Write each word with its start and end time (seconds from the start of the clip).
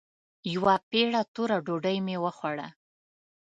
يوه 0.53 0.75
پېړه 0.89 1.21
توره 1.33 1.57
ډوډۍ 1.65 1.97
مې 2.05 2.15
وخوړه. 2.23 2.67